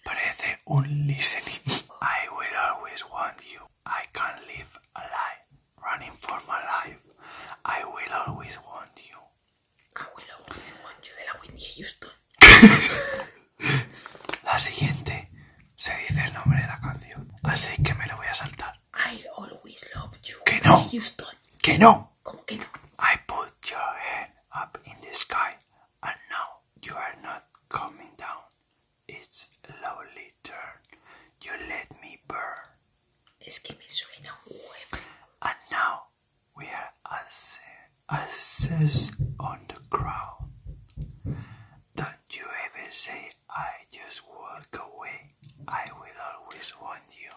Parece 0.05 0.59
un 0.69 1.07
listening. 1.09 1.59
I 2.01 2.29
will 2.31 2.57
always 2.71 3.03
want 3.11 3.39
you. 3.53 3.61
I 3.85 4.05
can't 4.13 4.41
live 4.47 4.79
a 4.95 5.01
lie. 5.01 5.39
Running 5.85 6.13
for 6.25 6.39
my 6.47 6.61
life. 6.75 7.01
I 7.65 7.83
will 7.85 8.13
always 8.27 8.57
want 8.69 8.95
you. 9.11 9.19
Abuelo, 9.97 10.37
Luis 10.55 10.73
Juancho 10.81 11.13
de 11.19 11.25
la 11.27 11.35
Whitney 11.41 11.67
Houston. 11.77 12.11
La 14.45 14.59
siguiente 14.61 15.25
se 15.75 15.93
dice 15.97 16.23
el 16.25 16.33
nombre 16.35 16.61
de 16.61 16.67
la 16.69 16.79
canción. 16.81 17.33
Así 17.43 17.83
que 17.83 17.95
me 17.95 18.07
lo 18.07 18.17
voy 18.17 18.27
a 18.29 18.35
saltar. 18.35 18.81
I 18.95 19.25
always 19.37 19.85
love 19.95 20.15
you. 20.23 20.37
Que 20.45 20.61
no. 20.65 20.79
Houston. 20.93 21.38
¡Que 21.69 21.77
no! 21.77 22.13
I 22.99 23.19
put 23.27 23.53
your 23.71 23.93
head 24.01 24.31
up 24.57 24.79
in 24.87 24.95
the 25.07 25.15
sky, 25.15 25.53
and 26.03 26.17
now 26.31 26.65
you 26.83 26.95
are 26.95 27.15
not 27.23 27.45
coming 27.69 28.09
down. 28.17 28.41
It's 29.07 29.59
slowly 29.67 30.33
turn. 30.43 30.81
You 31.45 31.53
let 31.69 31.91
me 32.01 32.23
burn, 32.27 32.65
Es 33.47 33.61
que 33.61 33.75
me 33.77 33.85
suena 33.87 34.33
un 34.47 34.57
huevo. 34.57 35.03
and 35.43 35.57
now 35.71 36.05
we 36.57 36.65
are 36.69 36.91
as 37.11 37.59
asses 38.09 39.13
on 39.39 39.59
the 39.69 39.81
ground. 39.91 40.49
Don't 41.95 42.29
you 42.31 42.47
ever 42.65 42.91
say 42.91 43.29
I 43.51 43.69
just 43.93 44.23
walk 44.27 44.73
away. 44.73 45.35
I 45.69 45.85
will 46.01 46.19
always 46.33 46.73
want 46.81 47.05
you. 47.21 47.31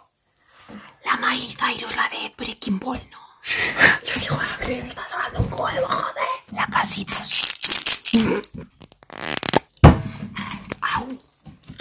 La 1.06 1.18
Miley 1.18 1.52
Cyrus, 1.52 1.98
la 1.98 2.08
de 2.08 2.34
Breaking 2.38 2.80
Ball, 2.80 3.02
¿no? 3.12 3.18
Yo 4.06 4.14
digo, 4.20 4.36
a 4.40 4.58
ver, 4.58 4.84
me 4.84 4.88
estás 4.88 5.12
hablando 5.14 5.40
un 5.40 5.52
huevo, 5.52 5.88
joder. 5.88 6.28
La 6.52 6.68
casitos. 6.68 7.56
Au. 10.82 11.18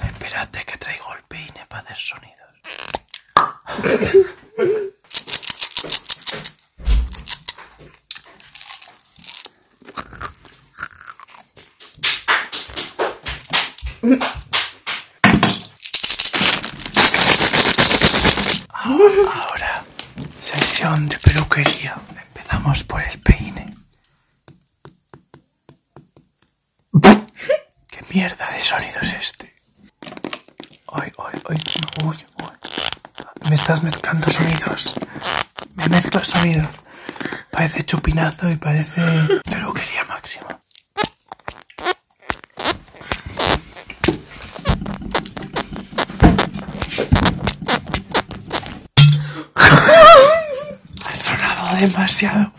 Espérate 0.03 0.65
que 0.65 0.79
traigo 0.79 1.15
el 1.15 1.23
sonidos. 2.09 2.37
Ahora, 18.73 19.85
sesión 20.39 21.07
de 21.09 21.19
peluquería. 21.19 21.97
Empezamos 22.29 22.85
por 22.85 23.03
el 23.03 23.19
peine. 23.21 23.75
¿Qué 27.89 28.01
mierda 28.15 28.51
de 28.53 28.61
sonido 28.63 29.01
es 29.03 29.13
este? 29.15 29.50
Ay, 31.51 31.59
uy, 32.05 32.17
uy. 32.43 33.49
Me 33.49 33.57
estás 33.57 33.83
mezclando 33.83 34.31
sonidos. 34.31 34.95
Me 35.75 35.89
mezclas 35.89 36.29
sonidos. 36.29 36.69
Parece 37.51 37.83
chupinazo 37.83 38.49
y 38.51 38.57
parece 38.57 39.03
peluquería 39.51 40.05
máxima. 40.05 40.61
Ha 51.05 51.17
sonado 51.17 51.75
demasiado. 51.81 52.53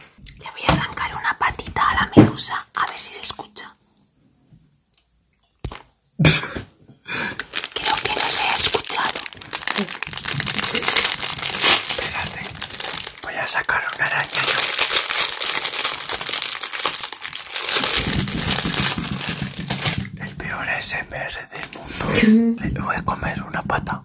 Le 22.61 22.79
voy 22.79 22.95
a 22.95 23.01
comer 23.03 23.41
una 23.43 23.61
pata. 23.63 24.03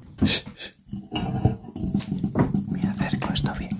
Me 2.70 2.88
acerco 2.88 3.32
esto 3.32 3.52
bien. 3.58 3.78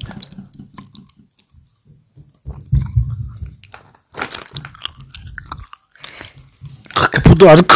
¡Ah, 6.95 7.09
¡Qué 7.11 7.21
puto 7.21 7.51
asco! 7.51 7.75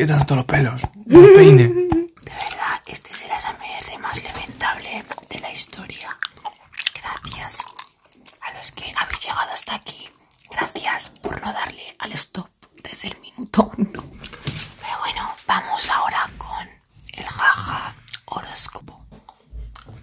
Quitando 0.00 0.24
todos 0.24 0.36
los 0.38 0.46
pelos. 0.46 0.80
Un 0.94 1.34
peine. 1.36 1.68
De 1.68 2.32
verdad, 2.32 2.80
este 2.86 3.12
es 3.12 3.22
el 3.22 3.32
ASMR 3.32 3.98
más 4.00 4.22
lamentable 4.22 5.04
de 5.28 5.40
la 5.40 5.52
historia. 5.52 6.08
Gracias 6.94 7.64
a 8.40 8.52
los 8.54 8.72
que 8.72 8.94
habéis 8.96 9.20
llegado 9.20 9.52
hasta 9.52 9.74
aquí. 9.74 10.08
Gracias 10.50 11.10
por 11.22 11.38
no 11.44 11.52
darle 11.52 11.94
al 11.98 12.12
stop 12.12 12.48
desde 12.82 13.08
el 13.08 13.20
minuto 13.20 13.70
uno. 13.76 14.02
Pero 14.80 14.98
bueno, 15.00 15.34
vamos 15.46 15.90
ahora 15.90 16.30
con 16.38 16.66
el 17.12 17.26
jaja 17.26 17.94
horóscopo. 18.24 19.04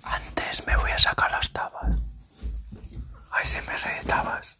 Antes 0.03 0.63
me 0.67 0.77
voy 0.77 0.91
a 0.91 0.99
sacar 0.99 1.31
las 1.31 1.51
tabas. 1.51 1.89
Ay, 3.31 3.45
se 3.47 3.61
me 3.63 3.73
de 3.73 4.03
tabas. 4.05 4.59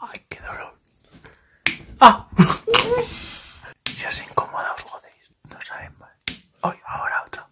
Ay, 0.00 0.24
qué 0.28 0.40
dolor. 0.40 0.78
¡Ah! 2.00 2.26
si 3.84 4.06
os 4.06 4.20
incomoda, 4.22 4.72
os 4.74 4.82
jodéis. 4.82 5.24
No 5.50 5.60
saben 5.60 5.92
mal. 5.98 6.14
Ay, 6.62 6.78
ahora 6.86 7.22
otra. 7.26 7.46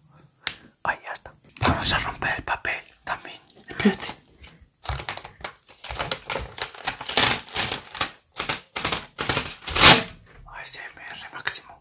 Ay, 0.83 0.97
ya 1.05 1.11
está. 1.11 1.31
Vamos 1.59 1.91
a 1.91 1.99
romper 1.99 2.33
el 2.37 2.43
papel 2.43 2.81
también. 3.03 3.39
Espérate. 3.67 4.07
ASMR 10.45 11.33
máximo. 11.33 11.79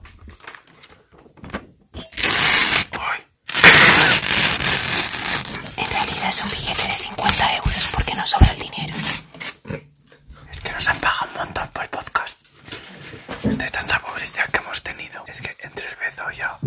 Ay. 2.98 3.20
En 5.76 5.86
realidad 5.90 6.28
es 6.28 6.42
un 6.44 6.50
billete 6.50 6.82
de 6.82 6.94
50 6.94 7.56
euros 7.56 7.88
porque 7.92 8.14
no 8.14 8.26
sobra 8.26 8.50
el 8.50 8.58
dinero. 8.58 8.94
Es 10.50 10.60
que 10.60 10.72
nos 10.72 10.88
han 10.88 10.98
pagado 10.98 11.26
un 11.32 11.36
montón 11.38 11.68
por 11.70 11.82
el 11.82 11.88
podcast. 11.90 12.36
De 13.42 13.70
tanta 13.70 13.98
publicidad 14.00 14.46
que 14.50 14.58
hemos 14.58 14.82
tenido. 14.82 15.24
Es 15.26 15.40
que 15.40 15.56
entre 15.60 15.88
el 15.88 15.96
Bezoya, 15.96 16.58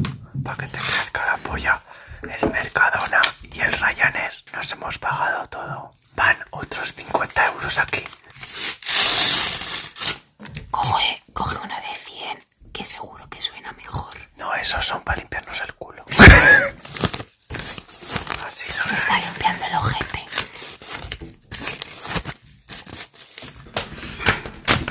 para 0.44 0.58
que 0.58 0.68
te 0.68 0.78
crezca 0.78 1.26
la 1.26 1.38
polla, 1.38 1.82
el 2.24 2.50
Mercadona 2.52 3.22
y 3.52 3.60
el 3.62 3.72
Ryanair, 3.74 4.34
nos 4.54 4.72
hemos 4.72 4.98
pagado 5.00 5.48
todo. 5.48 5.94
Van 6.16 6.38
otros 6.52 6.94
50 6.94 7.48
euros 7.48 7.78
aquí. 7.80 8.04
Coge, 10.72 11.24
coge 11.34 11.58
una 11.58 11.80
de 11.80 11.96
100 12.06 12.46
que 12.74 12.86
seguro 12.86 13.30
que 13.30 13.42
suena 13.42 13.72
mejor. 13.74 14.14
No, 14.38 14.54
esos 14.70 14.86
son 14.86 15.02
para 15.02 15.18
limpiarnos 15.18 15.60
el. 15.62 15.74
Así 18.48 18.72
son. 18.72 18.86
Se 18.88 18.94
está 18.94 19.18
limpiando 19.20 19.66
el 19.66 19.76
ojete. 19.76 20.26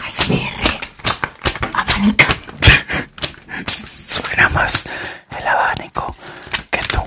ASMR. 0.05 0.81
Abanica. 1.75 2.27
Suena 3.69 4.49
más 4.49 4.85
el 5.39 5.47
abanico 5.47 6.13
que 6.73 6.81
tú. 6.83 7.03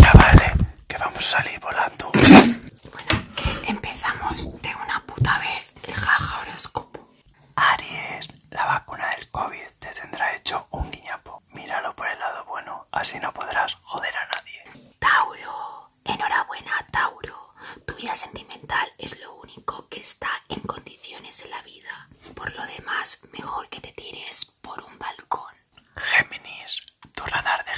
Ya 0.00 0.12
vale, 0.14 0.52
que 0.86 0.96
vamos 0.98 1.18
a 1.18 1.30
salir 1.38 1.58
volando. 1.58 2.12
Bueno, 2.12 3.24
que 3.34 3.68
empezamos 3.70 4.62
de 4.62 4.74
una 4.76 5.00
puta 5.06 5.36
vez 5.40 5.74
el 5.82 5.94
jaja 5.94 6.40
horóscopo. 6.40 7.08
Aries, 7.56 8.28
la 8.50 8.64
vacuna 8.66 9.08
del 9.16 9.28
COVID 9.30 9.66
te 9.78 9.88
tendrá 9.88 10.34
hecho 10.36 10.66
un 10.70 10.90
guiñapo. 10.90 11.42
Míralo 11.50 11.94
por 11.94 12.06
el 12.08 12.18
lado 12.18 12.44
bueno, 12.46 12.86
así 12.92 13.18
no 13.18 13.32
podrás 13.32 13.74
joder 13.82 14.14
a 14.16 14.26
nadie. 14.26 14.62
Tauro. 14.98 15.90
Enhorabuena, 16.04 16.86
Tauro. 16.90 17.54
Tu 17.86 17.94
vida 17.96 18.14
sentimental 18.14 18.88
es 18.98 19.18
lo 19.20 19.34
único 19.36 19.88
que 19.88 20.00
está 20.00 20.30
en 20.48 20.60
condiciones 20.60 21.40
en 21.42 21.50
la 21.50 21.62
vida. 21.62 22.08
Por 22.34 22.54
lo 22.54 22.64
demás, 22.66 23.20
mejor 23.32 23.68
que 23.68 23.80
te 23.80 23.92
tires 23.92 24.44
por 24.60 24.82
un 24.82 24.98
balcón. 24.98 25.54
Géminis, 25.96 26.80
tu 27.14 27.24
radar 27.24 27.64
de 27.64 27.74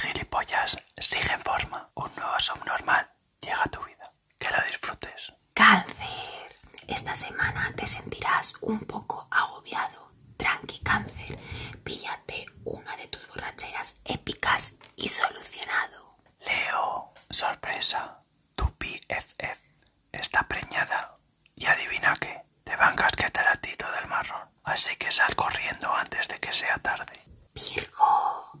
gilipollas 0.47 0.77
sigue 0.97 1.33
en 1.33 1.41
forma. 1.41 1.89
Un 1.95 2.11
nuevo 2.15 2.39
subnormal 2.39 3.09
llega 3.39 3.63
a 3.63 3.69
tu 3.69 3.79
vida. 3.83 4.11
Que 4.39 4.49
lo 4.49 4.57
disfrutes. 4.67 5.33
Cáncer. 5.53 6.55
Esta 6.87 7.15
semana 7.15 7.73
te 7.75 7.85
sentirás 7.87 8.53
un 8.61 8.79
poco 8.81 9.27
agobiado. 9.31 10.11
Tranqui, 10.37 10.79
cáncer. 10.79 11.37
Píllate 11.83 12.45
una 12.65 12.95
de 12.97 13.07
tus 13.07 13.27
borracheras 13.27 13.95
épicas 14.05 14.73
y 14.95 15.07
solucionado. 15.07 16.17
Leo, 16.45 17.11
sorpresa, 17.29 18.19
tu 18.55 18.65
BFF 18.79 19.59
está 20.11 20.43
preñada. 20.47 21.13
Y 21.55 21.65
adivina 21.65 22.13
qué, 22.19 22.43
te 22.63 22.75
van 22.75 22.95
casqueteratito 22.95 23.91
del 23.93 24.07
marrón. 24.07 24.47
Así 24.63 24.95
que 24.95 25.11
sal 25.11 25.35
corriendo 25.35 25.93
antes 25.93 26.27
de 26.27 26.39
que 26.39 26.53
sea 26.53 26.77
tarde. 26.77 27.13
Virgo. 27.53 28.51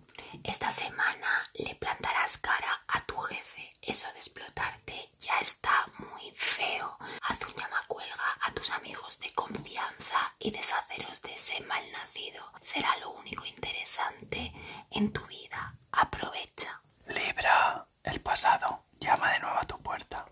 Esta 0.43 0.71
semana 0.71 1.49
le 1.53 1.75
plantarás 1.75 2.37
cara 2.37 2.83
a 2.87 3.01
tu 3.05 3.17
jefe. 3.17 3.75
Eso 3.81 4.07
de 4.13 4.19
explotarte 4.19 5.11
ya 5.19 5.37
está 5.39 5.85
muy 5.99 6.31
feo. 6.35 6.97
Haz 7.21 7.41
un 7.45 7.53
llamacuelga 7.55 8.37
a 8.41 8.51
tus 8.53 8.71
amigos 8.71 9.19
de 9.19 9.31
confianza 9.33 10.33
y 10.39 10.51
deshaceros 10.51 11.21
de 11.21 11.33
ese 11.35 11.59
malnacido. 11.61 12.43
Será 12.61 12.95
lo 12.97 13.11
único 13.11 13.45
interesante 13.45 14.53
en 14.91 15.11
tu 15.13 15.25
vida. 15.27 15.75
Aprovecha. 15.91 16.81
Libra, 17.07 17.85
el 18.03 18.21
pasado 18.21 18.85
llama 18.99 19.31
de 19.33 19.39
nuevo 19.39 19.57
a 19.59 19.63
tu 19.65 19.79
puerta. 19.81 20.25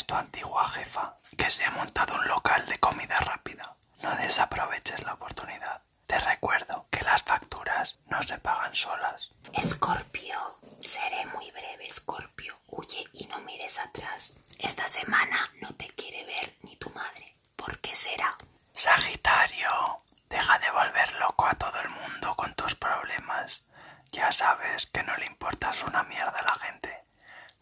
Es 0.00 0.06
tu 0.06 0.14
antigua 0.14 0.66
jefa 0.66 1.14
que 1.36 1.50
se 1.50 1.62
ha 1.62 1.70
montado 1.72 2.14
un 2.14 2.26
local 2.26 2.64
de 2.64 2.78
comida 2.78 3.16
rápida. 3.18 3.76
No 4.02 4.16
desaproveches 4.16 5.04
la 5.04 5.12
oportunidad. 5.12 5.82
Te 6.06 6.18
recuerdo 6.18 6.86
que 6.90 7.02
las 7.02 7.22
facturas 7.22 7.98
no 8.06 8.22
se 8.22 8.38
pagan 8.38 8.74
solas. 8.74 9.30
Escorpio, 9.52 10.58
seré 10.80 11.26
muy 11.26 11.50
breve, 11.50 11.86
Escorpio. 11.86 12.56
Huye 12.68 13.04
y 13.12 13.26
no 13.26 13.40
mires 13.40 13.78
atrás. 13.78 14.40
Esta 14.58 14.88
semana 14.88 15.52
no 15.60 15.68
te 15.74 15.88
quiere 15.88 16.24
ver 16.24 16.56
ni 16.62 16.76
tu 16.76 16.88
madre. 16.90 17.36
¿Por 17.54 17.78
qué 17.80 17.94
será? 17.94 18.38
Sagitario, 18.72 20.00
deja 20.30 20.58
de 20.60 20.70
volver 20.70 21.12
loco 21.16 21.44
a 21.44 21.52
todo 21.56 21.78
el 21.78 21.90
mundo 21.90 22.34
con 22.36 22.54
tus 22.54 22.74
problemas. 22.74 23.64
Ya 24.12 24.32
sabes 24.32 24.86
que 24.86 25.02
no 25.02 25.14
le 25.18 25.26
importas 25.26 25.84
una 25.84 26.04
mierda 26.04 26.38
a 26.38 26.42
la 26.46 26.54
gente. 26.54 26.99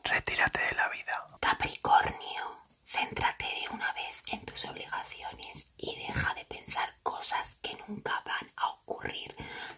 Retírate 0.09 0.59
de 0.61 0.75
la 0.75 0.89
vida. 0.89 1.27
Capricornio, 1.41 2.63
céntrate 2.85 3.45
de 3.45 3.69
una 3.75 3.93
vez 3.93 4.23
en 4.33 4.45
tus 4.47 4.65
obligaciones 4.65 5.69
y 5.77 5.97
deja 5.97 6.33
de 6.35 6.45
pensar 6.47 6.95
cosas 7.03 7.57
que 7.57 7.77
nunca 7.87 8.23
van 8.25 8.51
a 8.57 8.69
ocurrir. 8.71 9.37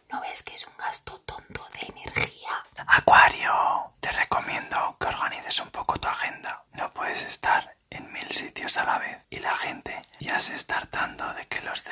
¿No 0.08 0.20
ves 0.20 0.42
que 0.44 0.54
es 0.54 0.66
un 0.66 0.76
gasto 0.76 1.20
tonto 1.22 1.66
de 1.74 1.86
energía? 1.88 2.64
Acuario, 2.86 3.92
te 3.98 4.12
recomiendo 4.12 4.96
que 5.00 5.08
organices 5.08 5.60
un 5.60 5.70
poco 5.70 5.98
tu 5.98 6.06
agenda. 6.06 6.64
No 6.74 6.92
puedes 6.92 7.22
estar 7.22 7.76
en 7.90 8.12
mil 8.12 8.30
sitios 8.30 8.76
a 8.76 8.84
la 8.84 8.98
vez 8.98 9.26
y 9.30 9.40
la 9.40 9.56
gente 9.56 10.00
ya 10.20 10.38
se 10.38 10.54
está 10.54 10.76
hartando 10.76 11.32
de 11.34 11.46
que 11.48 11.60
los 11.62 11.82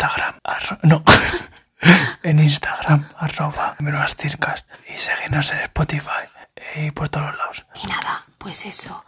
Instagram. 0.00 0.34
Arro... 0.44 0.78
No. 0.82 1.02
en 2.22 2.40
Instagram, 2.40 3.06
arroba 3.18 3.76
menos 3.80 4.16
circas. 4.16 4.64
Y 4.88 4.96
seguirnos 4.96 5.52
en 5.52 5.58
Spotify 5.60 6.24
y 6.76 6.90
por 6.90 7.10
todos 7.10 7.36
lados. 7.36 7.66
Y 7.82 7.86
nada, 7.86 8.24
pues 8.38 8.64
eso. 8.64 9.04